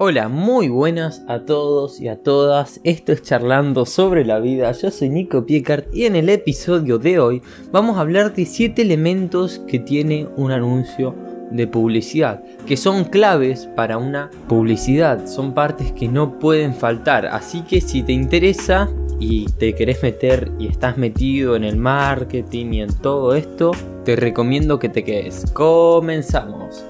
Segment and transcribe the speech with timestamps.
[0.00, 2.80] Hola, muy buenas a todos y a todas.
[2.84, 4.70] Esto es Charlando sobre la vida.
[4.70, 8.80] Yo soy Nico Piecart y en el episodio de hoy vamos a hablar de 7
[8.80, 11.16] elementos que tiene un anuncio
[11.50, 17.26] de publicidad, que son claves para una publicidad, son partes que no pueden faltar.
[17.26, 18.88] Así que si te interesa
[19.18, 23.72] y te querés meter y estás metido en el marketing y en todo esto,
[24.04, 25.44] te recomiendo que te quedes.
[25.52, 26.84] Comenzamos.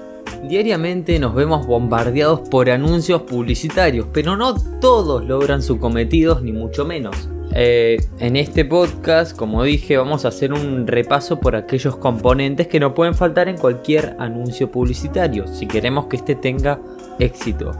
[0.47, 6.85] Diariamente nos vemos bombardeados por anuncios publicitarios, pero no todos logran su cometido, ni mucho
[6.85, 7.29] menos.
[7.53, 12.79] Eh, en este podcast, como dije, vamos a hacer un repaso por aquellos componentes que
[12.79, 16.79] no pueden faltar en cualquier anuncio publicitario, si queremos que este tenga
[17.19, 17.71] éxito.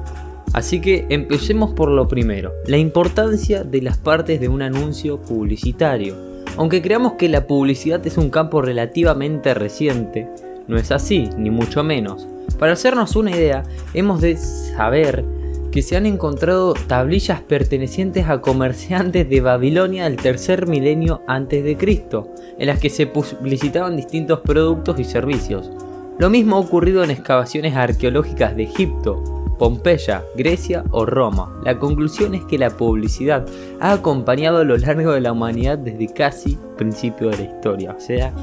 [0.54, 6.16] Así que empecemos por lo primero, la importancia de las partes de un anuncio publicitario.
[6.58, 10.28] Aunque creamos que la publicidad es un campo relativamente reciente,
[10.68, 12.28] no es así, ni mucho menos.
[12.60, 13.64] Para hacernos una idea,
[13.94, 15.24] hemos de saber
[15.72, 21.78] que se han encontrado tablillas pertenecientes a comerciantes de Babilonia del tercer milenio antes de
[21.78, 25.72] Cristo, en las que se publicitaban distintos productos y servicios.
[26.18, 29.24] Lo mismo ha ocurrido en excavaciones arqueológicas de Egipto,
[29.58, 31.62] Pompeya, Grecia o Roma.
[31.64, 33.46] La conclusión es que la publicidad
[33.80, 38.00] ha acompañado a lo largo de la humanidad desde casi principio de la historia, o
[38.02, 38.34] sea,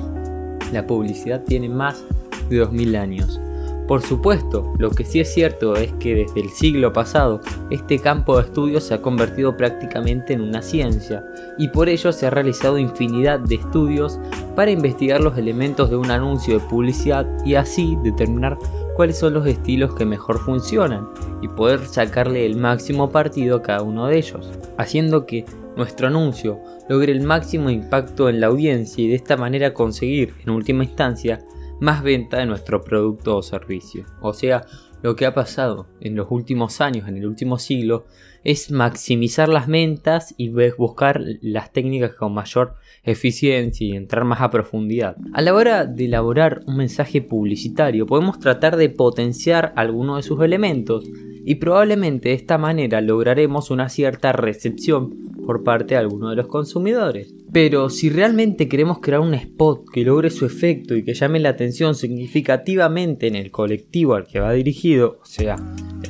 [0.72, 2.02] la publicidad tiene más
[2.48, 3.40] de 2000 años.
[3.86, 8.36] Por supuesto, lo que sí es cierto es que desde el siglo pasado este campo
[8.36, 11.24] de estudio se ha convertido prácticamente en una ciencia
[11.56, 14.18] y por ello se ha realizado infinidad de estudios
[14.56, 18.58] para investigar los elementos de un anuncio de publicidad y así determinar
[18.96, 21.06] cuáles son los estilos que mejor funcionan
[21.40, 25.44] y poder sacarle el máximo partido a cada uno de ellos, haciendo que
[25.76, 30.50] nuestro anuncio logre el máximo impacto en la audiencia y de esta manera conseguir, en
[30.50, 31.40] última instancia,
[31.80, 34.04] más venta de nuestro producto o servicio.
[34.20, 34.66] O sea,
[35.02, 38.06] lo que ha pasado en los últimos años, en el último siglo,
[38.44, 44.50] es maximizar las ventas y buscar las técnicas con mayor eficiencia y entrar más a
[44.50, 45.16] profundidad.
[45.32, 50.40] A la hora de elaborar un mensaje publicitario podemos tratar de potenciar alguno de sus
[50.42, 51.04] elementos
[51.48, 55.14] y probablemente de esta manera lograremos una cierta recepción
[55.46, 57.32] por parte de alguno de los consumidores.
[57.52, 61.50] Pero si realmente queremos crear un spot que logre su efecto y que llame la
[61.50, 65.54] atención significativamente en el colectivo al que va dirigido, o sea,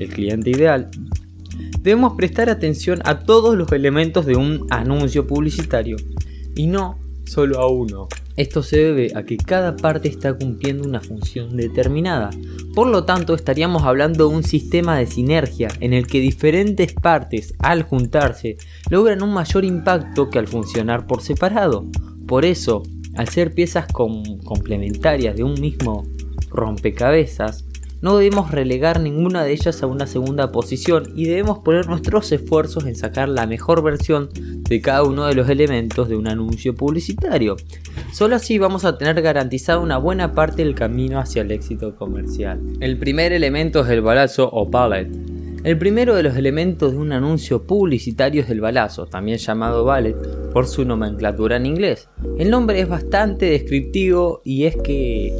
[0.00, 0.88] el cliente ideal,
[1.82, 5.98] debemos prestar atención a todos los elementos de un anuncio publicitario
[6.54, 8.08] y no solo a uno.
[8.36, 12.30] Esto se debe a que cada parte está cumpliendo una función determinada.
[12.74, 17.54] Por lo tanto, estaríamos hablando de un sistema de sinergia en el que diferentes partes,
[17.58, 18.58] al juntarse,
[18.91, 21.86] logran un mayor impacto que al funcionar por separado.
[22.26, 22.82] Por eso,
[23.14, 26.04] al ser piezas complementarias de un mismo
[26.50, 27.66] rompecabezas,
[28.01, 32.84] no debemos relegar ninguna de ellas a una segunda posición y debemos poner nuestros esfuerzos
[32.87, 37.57] en sacar la mejor versión de cada uno de los elementos de un anuncio publicitario.
[38.12, 42.61] Solo así vamos a tener garantizada una buena parte del camino hacia el éxito comercial.
[42.81, 45.11] El primer elemento es el balazo o pallet.
[45.65, 50.17] El primero de los elementos de un anuncio publicitario es el balazo, también llamado ballet
[50.53, 52.09] por su nomenclatura en inglés.
[52.39, 55.34] El nombre es bastante descriptivo y es que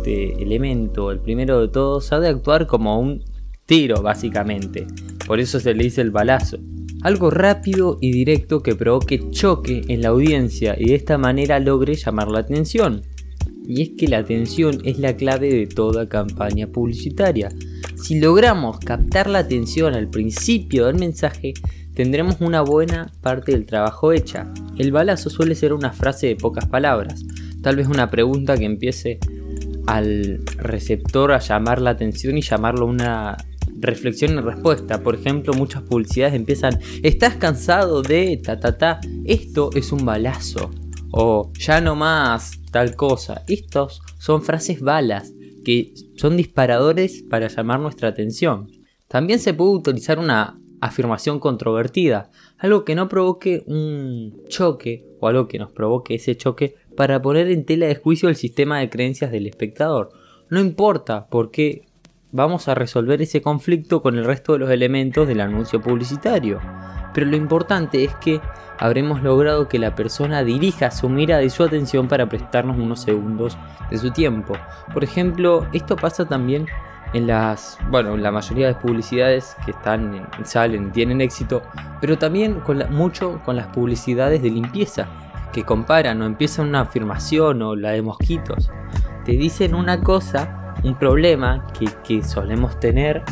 [0.00, 3.22] este elemento, el primero de todos, ha de actuar como un
[3.66, 4.86] tiro básicamente.
[5.26, 6.58] Por eso se le dice el balazo.
[7.02, 11.94] Algo rápido y directo que provoque choque en la audiencia y de esta manera logre
[11.96, 13.02] llamar la atención.
[13.66, 17.50] Y es que la atención es la clave de toda campaña publicitaria.
[18.02, 21.52] Si logramos captar la atención al principio del mensaje,
[21.94, 24.50] tendremos una buena parte del trabajo hecha.
[24.78, 27.22] El balazo suele ser una frase de pocas palabras,
[27.62, 29.20] tal vez una pregunta que empiece
[29.90, 33.36] al receptor a llamar la atención y llamarlo una
[33.80, 35.02] reflexión y respuesta.
[35.02, 39.00] Por ejemplo, muchas publicidades empiezan, ¿estás cansado de ta ta ta?
[39.24, 40.70] Esto es un balazo.
[41.10, 43.42] O ya no más tal cosa.
[43.48, 45.32] Estos son frases balas
[45.64, 48.68] que son disparadores para llamar nuestra atención.
[49.08, 55.48] También se puede utilizar una afirmación controvertida, algo que no provoque un choque o algo
[55.48, 59.30] que nos provoque ese choque para poner en tela de juicio el sistema de creencias
[59.32, 60.10] del espectador.
[60.50, 61.86] No importa porque
[62.30, 66.60] vamos a resolver ese conflicto con el resto de los elementos del anuncio publicitario.
[67.14, 68.42] Pero lo importante es que
[68.78, 73.56] habremos logrado que la persona dirija su mirada y su atención para prestarnos unos segundos
[73.90, 74.52] de su tiempo.
[74.92, 76.66] Por ejemplo, esto pasa también
[77.14, 81.62] en las, bueno, la mayoría de publicidades que están, salen, tienen éxito,
[81.98, 82.60] pero también
[82.90, 88.02] mucho con las publicidades de limpieza, que comparan o empiezan una afirmación o la de
[88.02, 88.70] mosquitos.
[89.24, 93.22] Te dicen una cosa, un problema que, que solemos tener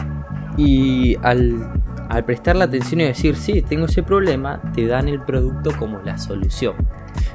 [0.57, 1.71] Y al,
[2.09, 6.01] al prestar la atención y decir, sí, tengo ese problema, te dan el producto como
[6.05, 6.75] la solución.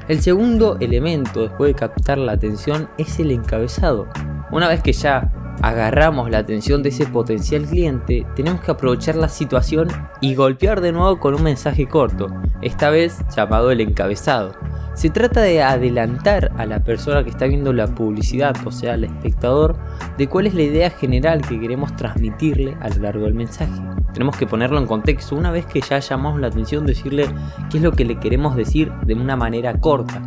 [0.08, 4.06] El segundo elemento después de captar la atención es el encabezado.
[4.50, 5.32] Una vez que ya
[5.64, 9.88] agarramos la atención de ese potencial cliente, tenemos que aprovechar la situación
[10.20, 12.26] y golpear de nuevo con un mensaje corto,
[12.60, 14.52] esta vez llamado el encabezado.
[14.92, 19.04] Se trata de adelantar a la persona que está viendo la publicidad, o sea, al
[19.04, 19.76] espectador,
[20.18, 23.72] de cuál es la idea general que queremos transmitirle a lo largo del mensaje.
[24.12, 27.26] Tenemos que ponerlo en contexto, una vez que ya llamamos la atención, decirle
[27.70, 30.20] qué es lo que le queremos decir de una manera corta.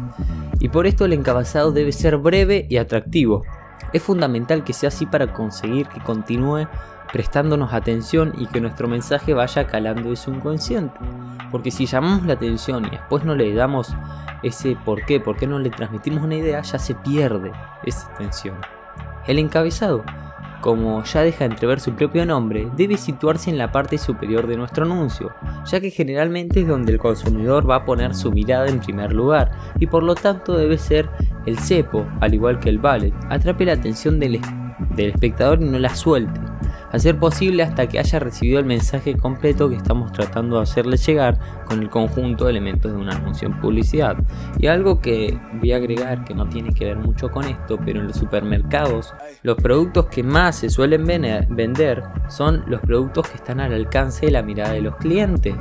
[0.59, 3.43] Y por esto el encabezado debe ser breve y atractivo,
[3.93, 6.67] es fundamental que sea así para conseguir que continúe
[7.11, 10.99] prestándonos atención y que nuestro mensaje vaya calando en su inconsciente.
[11.51, 13.95] Porque si llamamos la atención y después no le damos
[14.43, 17.51] ese por qué, por qué no le transmitimos una idea, ya se pierde
[17.83, 18.57] esa atención.
[19.25, 20.03] El encabezado
[20.61, 24.85] como ya deja entrever su propio nombre, debe situarse en la parte superior de nuestro
[24.85, 25.31] anuncio,
[25.65, 29.51] ya que generalmente es donde el consumidor va a poner su mirada en primer lugar
[29.79, 31.09] y por lo tanto debe ser
[31.47, 34.39] el cepo, al igual que el ballet, atrape la atención del,
[34.97, 36.39] espectador y no la suelte
[36.91, 40.97] a ser posible hasta que haya recibido el mensaje completo que estamos tratando de hacerle
[40.97, 44.15] llegar con el conjunto de elementos de una anuncio publicidad.
[44.57, 47.99] Y algo que voy a agregar que no tiene que ver mucho con esto, pero
[47.99, 53.59] en los supermercados los productos que más se suelen vender son los productos que están
[53.59, 55.55] al alcance de la mirada de los clientes.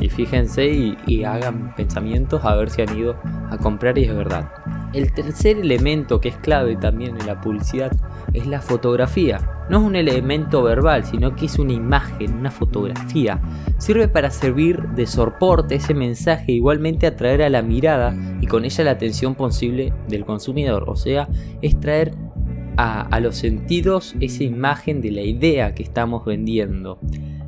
[0.00, 3.16] Y fíjense y hagan pensamientos a ver si han ido
[3.50, 4.48] a comprar y es verdad.
[4.94, 7.92] El tercer elemento que es clave también en la publicidad
[8.32, 9.38] es la fotografía.
[9.68, 13.38] No es un elemento verbal, sino que es una imagen, una fotografía.
[13.76, 18.84] Sirve para servir de soporte ese mensaje, igualmente atraer a la mirada y con ella
[18.84, 20.84] la atención posible del consumidor.
[20.88, 21.28] O sea,
[21.60, 22.14] es traer
[22.78, 26.98] a, a los sentidos esa imagen de la idea que estamos vendiendo.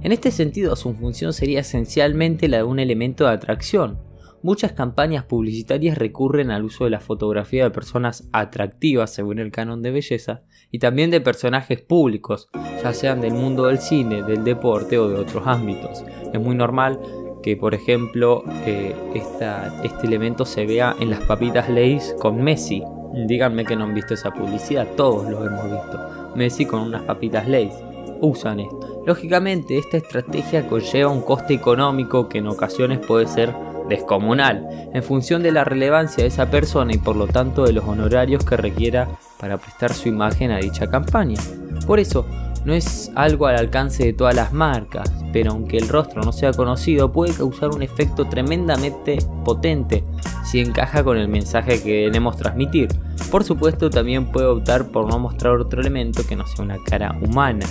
[0.03, 4.10] En este sentido, su función sería esencialmente la de un elemento de atracción
[4.43, 9.83] Muchas campañas publicitarias recurren al uso de la fotografía de personas atractivas según el canon
[9.83, 12.49] de belleza y también de personajes públicos,
[12.83, 16.03] ya sean del mundo del cine, del deporte o de otros ámbitos.
[16.33, 16.99] Es muy normal
[17.43, 22.83] que, por ejemplo, eh, este elemento se vea en las papitas Lay's con Messi.
[23.27, 26.33] Díganme que no han visto esa publicidad, todos lo hemos visto.
[26.35, 27.75] Messi con unas papitas Lay's.
[28.23, 29.03] Usan esto.
[29.07, 33.55] Lógicamente, esta estrategia conlleva un coste económico que en ocasiones puede ser
[33.91, 37.85] descomunal, en función de la relevancia de esa persona y por lo tanto de los
[37.85, 39.09] honorarios que requiera
[39.39, 41.39] para prestar su imagen a dicha campaña.
[41.87, 42.25] Por eso,
[42.65, 46.53] no es algo al alcance de todas las marcas, pero aunque el rostro no sea
[46.53, 50.05] conocido, puede causar un efecto tremendamente potente
[50.45, 52.89] si encaja con el mensaje que queremos transmitir.
[53.31, 57.17] Por supuesto, también puede optar por no mostrar otro elemento que no sea una cara
[57.23, 57.65] humana.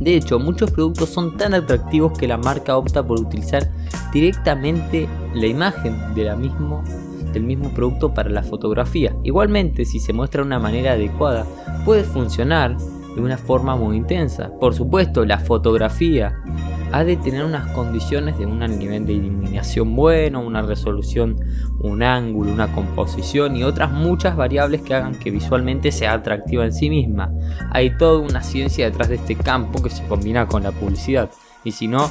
[0.00, 3.70] De hecho, muchos productos son tan atractivos que la marca opta por utilizar
[4.16, 9.14] directamente la imagen del mismo producto para la fotografía.
[9.22, 11.44] Igualmente, si se muestra de una manera adecuada,
[11.84, 12.76] puede funcionar
[13.14, 14.50] de una forma muy intensa.
[14.58, 16.34] Por supuesto, la fotografía
[16.92, 21.36] ha de tener unas condiciones de un nivel de iluminación bueno, una resolución,
[21.80, 26.72] un ángulo, una composición y otras muchas variables que hagan que visualmente sea atractiva en
[26.72, 27.30] sí misma.
[27.70, 31.30] Hay toda una ciencia detrás de este campo que se combina con la publicidad.
[31.66, 32.08] Y si no,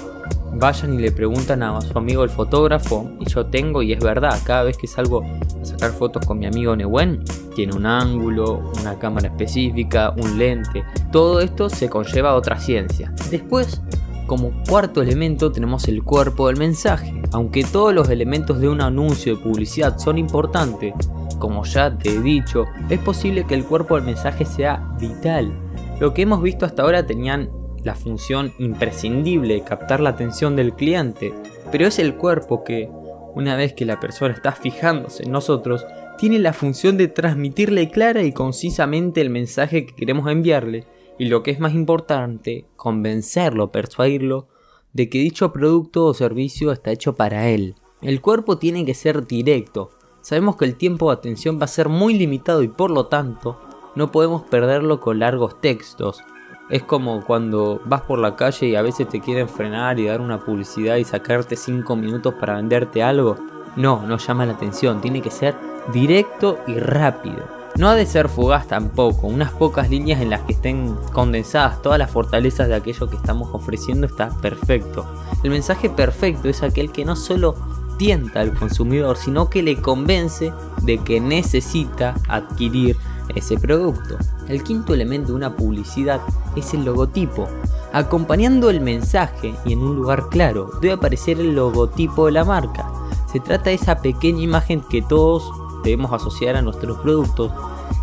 [0.56, 3.10] vayan y le preguntan a su amigo el fotógrafo.
[3.22, 6.46] Y yo tengo, y es verdad, cada vez que salgo a sacar fotos con mi
[6.46, 7.24] amigo Newen,
[7.56, 10.84] tiene un ángulo, una cámara específica, un lente.
[11.10, 13.14] Todo esto se conlleva a otra ciencia.
[13.32, 13.82] Después,
[14.28, 17.14] como cuarto elemento tenemos el cuerpo del mensaje.
[17.32, 20.94] Aunque todos los elementos de un anuncio de publicidad son importantes,
[21.40, 25.58] como ya te he dicho, es posible que el cuerpo del mensaje sea vital.
[26.02, 27.50] Lo que hemos visto hasta ahora tenían
[27.86, 31.34] la función imprescindible de captar la atención del cliente,
[31.72, 32.90] pero es el cuerpo que,
[33.36, 35.86] una vez que la persona está fijándose en nosotros,
[36.18, 40.86] tiene la función de transmitirle clara y concisamente el mensaje que queremos enviarle,
[41.20, 44.48] y lo que es más importante, convencerlo, persuadirlo
[44.92, 47.76] de que dicho producto o servicio está hecho para él.
[48.02, 49.92] El cuerpo tiene que ser directo.
[50.22, 53.60] Sabemos que el tiempo de atención va a ser muy limitado y por lo tanto
[53.96, 56.24] no podemos perderlo con largos textos,
[56.70, 60.22] es como cuando vas por la calle y a veces te quieren frenar y dar
[60.22, 63.38] una publicidad y sacarte 5 minutos para venderte algo.
[63.76, 65.56] No, no llama la atención, tiene que ser
[65.94, 67.44] directo y rápido.
[67.78, 72.00] No ha de ser fugaz tampoco, unas pocas líneas en las que estén condensadas todas
[72.00, 75.06] las fortalezas de aquello que estamos ofreciendo está perfecto.
[75.44, 77.56] El mensaje perfecto es aquel que no solo
[77.98, 80.54] tienta al consumidor, sino que le convence
[80.84, 82.98] de que necesita adquirir
[83.34, 84.18] ese producto.
[84.48, 86.22] El quinto elemento de una publicidad
[86.56, 87.48] es el logotipo.
[87.94, 92.90] Acompañando el mensaje y en un lugar claro debe aparecer el logotipo de la marca.
[93.32, 95.52] Se trata de esa pequeña imagen que todos
[95.84, 97.52] debemos asociar a nuestros productos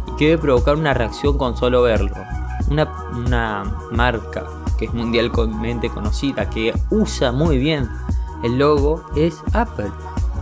[0.09, 2.15] y que debe provocar una reacción con solo verlo.
[2.71, 4.47] Una, una marca
[4.79, 7.89] que es mundialmente conocida, que usa muy bien
[8.43, 9.91] el logo, es Apple.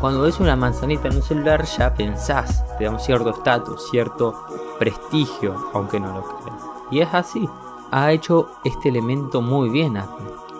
[0.00, 4.46] Cuando ves una manzanita en un celular ya pensás, te da un cierto estatus, cierto
[4.78, 6.62] prestigio, aunque no lo creas.
[6.90, 7.48] Y es así
[7.90, 9.96] ha hecho este elemento muy bien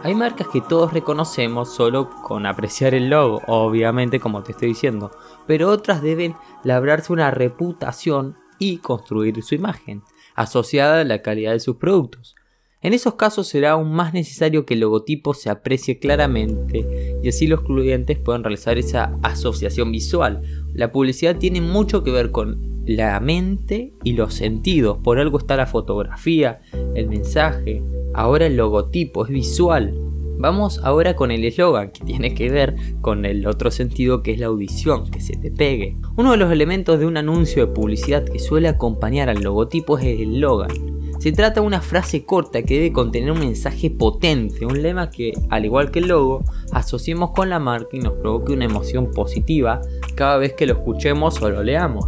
[0.02, 5.10] Hay marcas que todos reconocemos solo con apreciar el logo, obviamente como te estoy diciendo,
[5.46, 10.02] pero otras deben labrarse una reputación y construir su imagen,
[10.34, 12.34] asociada a la calidad de sus productos.
[12.82, 17.46] En esos casos será aún más necesario que el logotipo se aprecie claramente y así
[17.46, 20.40] los clientes puedan realizar esa asociación visual.
[20.72, 24.96] La publicidad tiene mucho que ver con la mente y los sentidos.
[25.04, 26.62] Por algo está la fotografía,
[26.94, 27.82] el mensaje,
[28.14, 29.94] ahora el logotipo, es visual.
[30.38, 34.40] Vamos ahora con el eslogan, que tiene que ver con el otro sentido que es
[34.40, 35.98] la audición, que se te pegue.
[36.16, 40.06] Uno de los elementos de un anuncio de publicidad que suele acompañar al logotipo es
[40.06, 40.89] el eslogan.
[41.20, 45.34] Se trata de una frase corta que debe contener un mensaje potente, un lema que,
[45.50, 49.82] al igual que el logo, asociemos con la marca y nos provoque una emoción positiva
[50.14, 52.06] cada vez que lo escuchemos o lo leamos.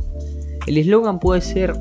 [0.67, 1.75] El eslogan puede ser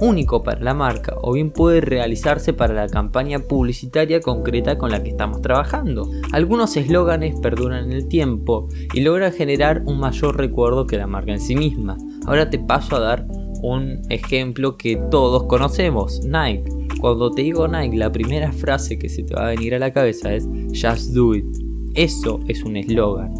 [0.00, 5.00] único para la marca o bien puede realizarse para la campaña publicitaria concreta con la
[5.00, 6.10] que estamos trabajando.
[6.32, 11.30] Algunos eslóganes perduran en el tiempo y logran generar un mayor recuerdo que la marca
[11.30, 11.96] en sí misma.
[12.26, 13.26] Ahora te paso a dar
[13.64, 16.64] un ejemplo que todos conocemos, Nike.
[17.00, 19.92] Cuando te digo Nike, la primera frase que se te va a venir a la
[19.92, 21.46] cabeza es Just Do It.
[21.94, 23.32] Eso es un eslogan.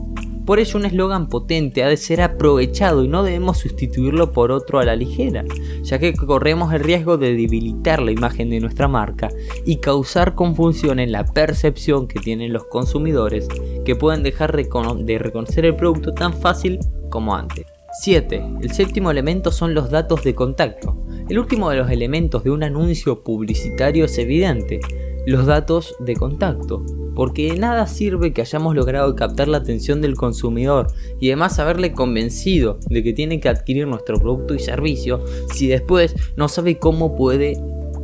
[0.46, 4.78] Por ello un eslogan potente ha de ser aprovechado y no debemos sustituirlo por otro
[4.78, 5.44] a la ligera,
[5.82, 9.28] ya que corremos el riesgo de debilitar la imagen de nuestra marca
[9.64, 13.48] y causar confusión en la percepción que tienen los consumidores
[13.84, 16.78] que pueden dejar de reconocer el producto tan fácil
[17.10, 17.73] como antes.
[18.00, 18.42] 7.
[18.60, 20.96] El séptimo elemento son los datos de contacto.
[21.28, 24.80] El último de los elementos de un anuncio publicitario es evidente,
[25.26, 26.84] los datos de contacto
[27.14, 30.88] porque de nada sirve que hayamos logrado captar la atención del consumidor
[31.20, 36.14] y además haberle convencido de que tiene que adquirir nuestro producto y servicio si después
[36.36, 37.60] no sabe cómo puede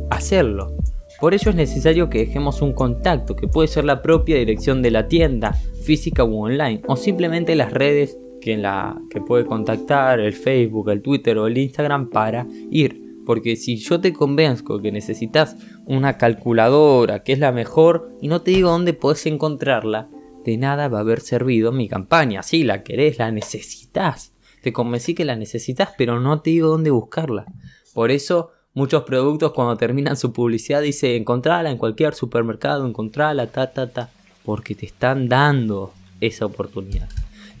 [0.09, 0.75] hacerlo.
[1.19, 4.89] Por ello es necesario que dejemos un contacto que puede ser la propia dirección de
[4.89, 8.17] la tienda, física u online, o simplemente las redes
[8.57, 13.77] la, que puede contactar, el Facebook, el Twitter o el Instagram para ir porque si
[13.77, 15.55] yo te convenzco que necesitas
[15.85, 20.09] una calculadora que es la mejor y no te digo dónde puedes encontrarla,
[20.43, 22.43] de nada va a haber servido mi campaña.
[22.43, 24.33] Sí, la querés, la necesitas.
[24.61, 27.45] Te convencí que la necesitas, pero no te digo dónde buscarla.
[27.93, 33.71] Por eso muchos productos cuando terminan su publicidad dice encontrala en cualquier supermercado, encontrala, ta,
[33.71, 34.09] ta, ta.
[34.43, 37.07] Porque te están dando esa oportunidad.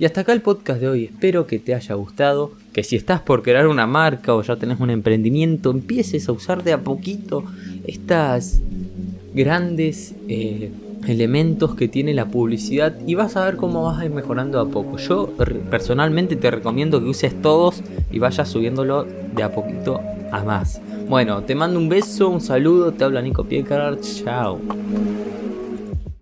[0.01, 3.21] Y hasta acá el podcast de hoy, espero que te haya gustado, que si estás
[3.21, 7.43] por crear una marca o ya tenés un emprendimiento, empieces a usar de a poquito
[7.85, 8.63] estas
[9.35, 10.71] grandes eh,
[11.05, 14.67] elementos que tiene la publicidad y vas a ver cómo vas a ir mejorando a
[14.67, 14.97] poco.
[14.97, 15.29] Yo
[15.69, 20.81] personalmente te recomiendo que uses todos y vayas subiéndolo de a poquito a más.
[21.09, 24.59] Bueno, te mando un beso, un saludo, te habla Nico Piecar, chao.